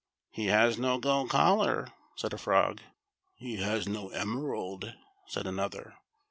"He 0.31 0.47
has 0.47 0.79
no 0.79 0.97
gold 0.97 1.29
collar," 1.29 1.93
said 2.15 2.33
a 2.33 2.37
frog." 2.39 2.81
He 3.45 3.57
has 3.57 3.87
no 3.87 4.09
emerald," 4.09 4.95
said 5.27 5.45
another. 5.45 5.93